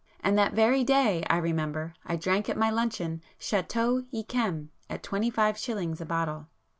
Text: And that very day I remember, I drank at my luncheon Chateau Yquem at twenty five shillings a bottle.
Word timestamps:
And 0.21 0.35
that 0.35 0.53
very 0.53 0.83
day 0.83 1.23
I 1.29 1.37
remember, 1.37 1.93
I 2.07 2.15
drank 2.15 2.49
at 2.49 2.57
my 2.57 2.71
luncheon 2.71 3.21
Chateau 3.37 4.01
Yquem 4.09 4.69
at 4.89 5.03
twenty 5.03 5.29
five 5.29 5.59
shillings 5.59 6.01
a 6.01 6.07
bottle. 6.07 6.47